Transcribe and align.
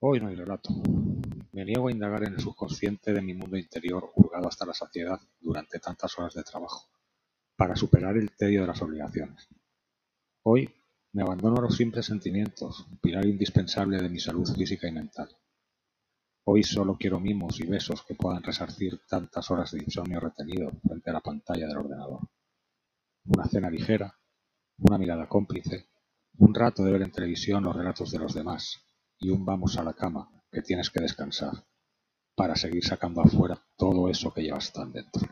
Hoy 0.00 0.20
no 0.20 0.28
hay 0.28 0.34
relato. 0.34 0.68
Me 1.52 1.64
niego 1.64 1.88
a 1.88 1.90
indagar 1.90 2.24
en 2.24 2.34
el 2.34 2.40
subconsciente 2.40 3.14
de 3.14 3.22
mi 3.22 3.32
mundo 3.32 3.56
interior 3.56 4.12
hurgado 4.14 4.46
hasta 4.46 4.66
la 4.66 4.74
saciedad 4.74 5.18
durante 5.40 5.78
tantas 5.78 6.18
horas 6.18 6.34
de 6.34 6.42
trabajo, 6.42 6.90
para 7.56 7.74
superar 7.74 8.18
el 8.18 8.30
tedio 8.36 8.60
de 8.60 8.66
las 8.66 8.82
obligaciones. 8.82 9.48
Hoy 10.42 10.70
me 11.12 11.22
abandono 11.22 11.56
a 11.56 11.62
los 11.62 11.76
simples 11.76 12.04
sentimientos, 12.04 12.86
pilar 13.00 13.24
indispensable 13.24 13.96
de 13.96 14.10
mi 14.10 14.20
salud 14.20 14.46
física 14.54 14.86
y 14.86 14.92
mental. 14.92 15.34
Hoy 16.44 16.62
solo 16.62 16.98
quiero 16.98 17.18
mimos 17.18 17.58
y 17.60 17.66
besos 17.66 18.02
que 18.02 18.14
puedan 18.14 18.42
resarcir 18.42 19.00
tantas 19.08 19.50
horas 19.50 19.72
de 19.72 19.82
insomnio 19.82 20.20
retenido 20.20 20.72
frente 20.86 21.08
a 21.08 21.14
la 21.14 21.20
pantalla 21.20 21.66
del 21.68 21.78
ordenador. 21.78 22.20
Una 23.24 23.46
cena 23.46 23.70
ligera, 23.70 24.14
una 24.76 24.98
mirada 24.98 25.26
cómplice, 25.26 25.86
un 26.36 26.54
rato 26.54 26.84
de 26.84 26.92
ver 26.92 27.00
en 27.00 27.12
televisión 27.12 27.64
los 27.64 27.74
relatos 27.74 28.10
de 28.10 28.18
los 28.18 28.34
demás 28.34 28.82
y 29.18 29.30
un 29.30 29.44
vamos 29.44 29.76
a 29.76 29.82
la 29.82 29.94
cama, 29.94 30.30
que 30.50 30.62
tienes 30.62 30.90
que 30.90 31.00
descansar, 31.00 31.64
para 32.34 32.56
seguir 32.56 32.84
sacando 32.84 33.22
afuera 33.22 33.62
todo 33.76 34.08
eso 34.08 34.32
que 34.32 34.42
llevas 34.42 34.72
tan 34.72 34.92
dentro. 34.92 35.26